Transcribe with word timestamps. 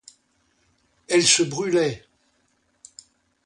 Elle 1.09 1.21
se 1.21 1.43
brûlait. 1.43 2.03